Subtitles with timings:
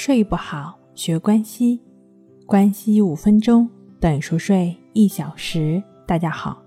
[0.00, 1.82] 睡不好，学关西，
[2.46, 5.82] 关西五分钟等于熟睡一小时。
[6.06, 6.62] 大家好，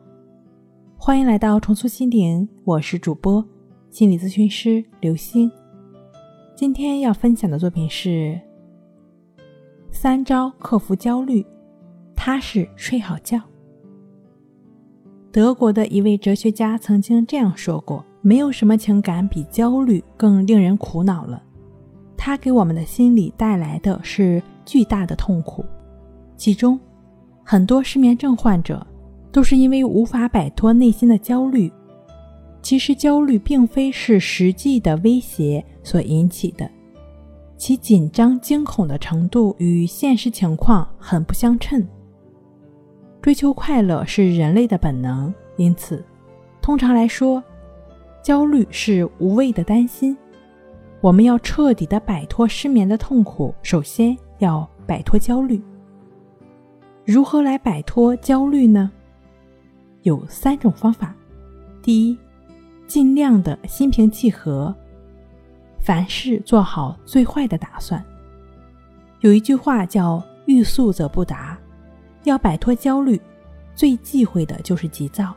[0.97, 3.41] 欢迎来到重塑心灵，我是主播
[3.89, 5.49] 心理咨询师刘星。
[6.57, 8.37] 今天要分享的作品是
[9.91, 11.45] 三招克服焦虑，
[12.13, 13.39] 踏实睡好觉。
[15.31, 21.41] 德国的一位哲学家曾经这样说过：“没有什么情感比焦虑更令人苦恼了。”
[22.23, 25.65] 它给我们的心理带来的是巨大的痛苦，
[26.37, 26.79] 其中
[27.43, 28.85] 很多失眠症患者
[29.31, 31.71] 都是因为无法摆脱内心的焦虑。
[32.61, 36.69] 其实焦虑并非是实际的威胁所引起的，
[37.57, 41.83] 其紧张惊恐的程度与现实情况很不相称。
[43.19, 46.05] 追求快乐是人类的本能，因此，
[46.61, 47.43] 通常来说，
[48.21, 50.15] 焦虑是无谓的担心。
[51.01, 55.59] 我们要彻底的摆脱失眠的痛苦，首先要摆脱焦虑。
[57.03, 58.91] 如何来摆脱焦虑呢？
[60.03, 61.15] 有三种方法。
[61.81, 62.15] 第一，
[62.85, 64.73] 尽量的心平气和，
[65.79, 68.03] 凡事做好最坏的打算。
[69.21, 71.57] 有一句话叫“欲速则不达”，
[72.25, 73.19] 要摆脱焦虑，
[73.73, 75.33] 最忌讳的就是急躁。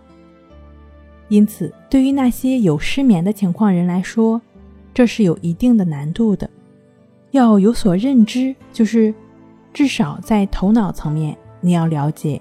[1.28, 4.40] 因此，对于那些有失眠的情况人来说，
[4.94, 6.48] 这是有一定的难度的，
[7.32, 9.12] 要有所认知，就是
[9.72, 12.40] 至少在头脑层面，你要了解，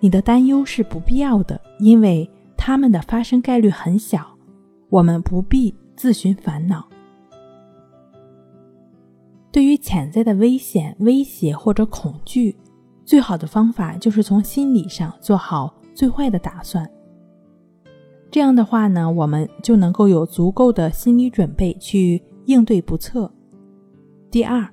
[0.00, 4.26] 你的担忧是不必要的，因为他们的发生概率很小，
[4.88, 6.88] 我们不必自寻烦恼。
[9.52, 12.56] 对于潜在的危险、威胁或者恐惧，
[13.04, 16.88] 最好的方法就是从心理上做好最坏的打算。
[18.30, 23.28] 这样的话呢，我们就能够有足够的心理准备去应对不测。
[24.30, 24.64] 第二，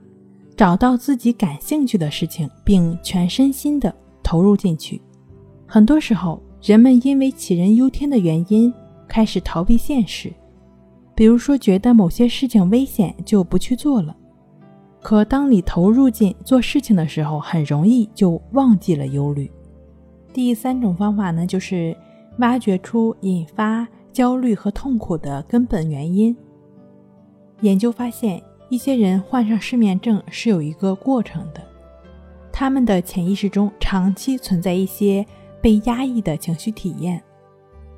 [0.56, 3.92] 找到自己感兴趣的事情，并全身心的
[4.22, 5.02] 投入进去。
[5.66, 8.72] 很多时候，人们因为杞人忧天的原因
[9.08, 10.32] 开始逃避现实，
[11.16, 14.16] 比如说觉得某些事情危险就不去做了。
[15.02, 19.50] 可当你投入进做事情的时候，很容易就忘记了忧虑。
[20.32, 21.98] 第三种方法呢，就是。
[22.38, 26.36] 挖掘出引发焦虑和痛苦的根本原因。
[27.62, 31.62] 研究发现，一些人患上失眠症是有一个过程的，
[32.52, 35.26] 他们的潜意识中长期存在一些
[35.62, 37.22] 被压抑的情绪体验，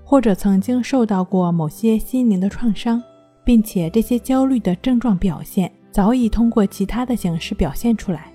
[0.04, 3.04] 或者曾经受到过某些心灵的创伤，
[3.44, 8.32] 并且这些焦虑的症状表现早已通过其他的形式表现出来，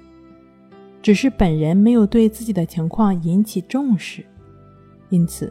[1.00, 4.24] 只是本人没有对自己的情况引起重视，
[5.08, 5.50] 因此。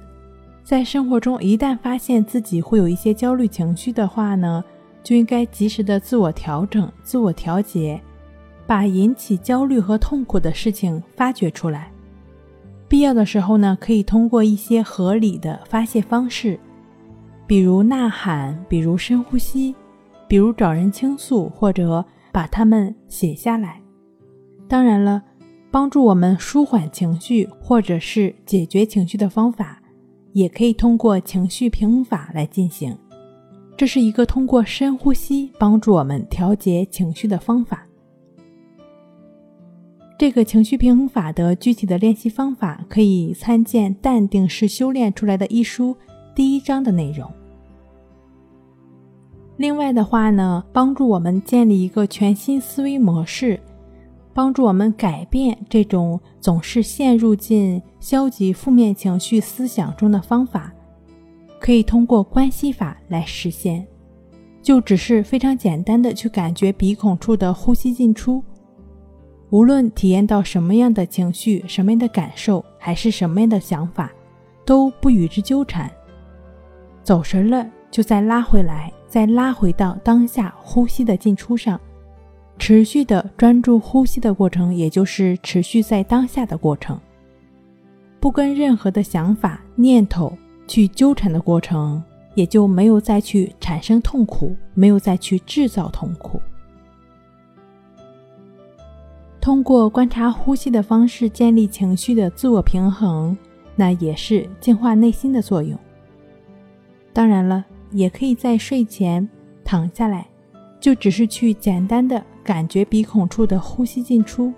[0.64, 4.64] 在生活中，一旦发现自己会有一些焦虑情绪的话呢，
[5.04, 8.02] 就应该及时的自我调整、自我调节，
[8.66, 11.92] 把引起焦虑和痛苦的事情发掘出来。
[12.88, 16.58] 必要的时候呢，可以通过一些合理的发泄方式，
[17.46, 19.76] 比如呐喊，比如深呼吸，
[20.30, 23.82] 比如找人倾诉，或者把它们写下来。
[24.70, 25.22] 当然了，
[25.70, 29.82] 帮助我们舒缓情绪或者是解决情绪的方法。
[30.34, 32.98] 也可以通过情绪平衡法来进行，
[33.78, 37.88] 这是一个通过深呼吸帮助我们调节情绪的方法。
[40.18, 45.96] 这个情绪平衡法的具体的练习方法可以参见《淡定是修炼出来的》一书
[46.36, 47.30] 第一章的内容。
[49.58, 53.60] 另外的话呢，帮助我们建立一个全新思维模式。
[54.34, 60.74] 帮助我们改变这种总是陷入进消极负面情绪思想中的方法，
[61.60, 63.86] 可以通过关系法来实现。
[64.62, 68.44] 就只是非常简单的去感觉鼻孔处的呼吸进出，
[69.50, 74.12] 无论体验到什么样的情绪、什么样的感受，还是什么样的想法，
[74.66, 75.92] 都不与之纠缠。
[77.04, 81.80] 走神了，就再拉回来，再拉回到当下呼吸的进出上。
[82.60, 86.98] 持续的专注呼吸的过程，也就是持续在当下的过程，
[88.20, 90.32] 不跟任何的想法、念头
[90.66, 92.02] 去纠缠的过程，
[92.36, 96.40] 也就没有再去产生痛苦，没有再去制造痛苦。
[99.42, 103.38] 通过观察呼吸的方式建立情绪的自我平衡，
[103.76, 105.78] 那也是净化内心的作用。
[107.12, 109.28] 当然了，也可以在睡前
[109.66, 110.26] 躺下来，
[110.80, 112.24] 就只是去简单的。
[112.44, 114.54] 感觉鼻孔处的呼吸进出，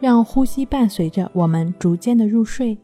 [0.00, 2.76] 让呼吸伴随着我们逐渐的入睡。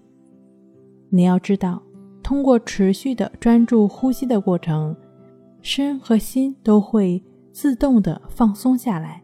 [1.08, 1.82] 你要知道，
[2.22, 4.94] 通过持续的专注呼吸的过程，
[5.62, 7.22] 身和心都会
[7.52, 9.22] 自动的放松下来。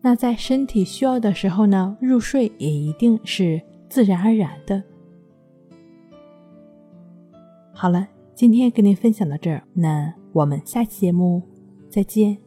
[0.00, 4.82] 那在身体需要的时候呢，入睡也一定是自然而然的。
[7.72, 11.42] 好了，今天跟您分享到这儿，那我们下期节目
[11.88, 12.43] 再见。